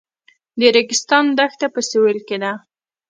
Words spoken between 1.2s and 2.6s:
دښته په سویل کې ده